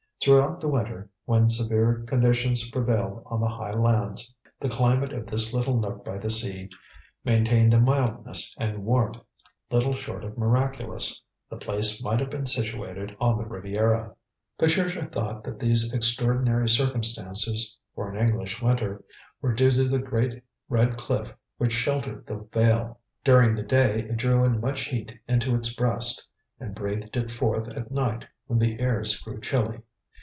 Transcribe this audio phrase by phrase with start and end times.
[0.23, 5.51] Throughout the winter, when severe conditions prevailed on the high lands, the climate of this
[5.51, 6.69] little nook by the sea
[7.25, 9.19] maintained a mildness and warmth
[9.71, 11.19] little short of miraculous.
[11.49, 14.13] The place might have been situated on the Riviera.
[14.59, 19.03] Patricia thought that these extraordinary circumstances for an English winter
[19.41, 22.99] were due to the great red cliff which sheltered the vale.
[23.25, 26.29] During the day it drew in much heat into its breast,
[26.59, 29.79] and breathed it forth at night when the airs grew chilly.